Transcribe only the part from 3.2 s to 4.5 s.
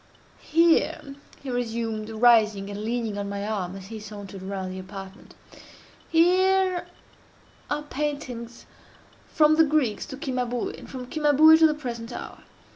my arm as he sauntered